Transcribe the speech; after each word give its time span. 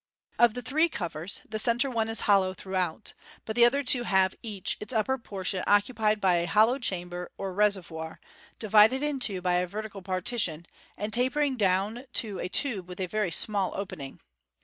Of 0.39 0.55
the 0.55 0.63
three 0.63 0.89
covers, 0.89 1.41
the 1.47 1.59
centre 1.59 1.87
one 1.87 2.09
is 2.09 2.23
hcllow 2.23 2.57
throughout, 2.57 3.13
but 3.45 3.55
the 3.55 3.65
other 3.65 3.83
two 3.83 4.01
have 4.01 4.33
each 4.41 4.75
its 4.79 4.91
upper 4.95 5.19
portion 5.19 5.63
occupied 5.67 6.19
by 6.19 6.37
a 6.37 6.47
hollow 6.47 6.79
chamber 6.79 7.31
or 7.37 7.53
reservoir, 7.53 8.19
divided 8.57 9.03
in 9.03 9.19
two 9.19 9.43
by 9.43 9.57
a 9.57 9.67
vertical 9.67 10.01
partition, 10.01 10.65
and 10.97 11.13
tapering 11.13 11.55
down 11.55 12.05
to 12.13 12.39
a 12.39 12.49
tube 12.49 12.89
with 12.89 12.99
a 12.99 13.05
very 13.05 13.29
small 13.29 13.73
opening. 13.75 14.19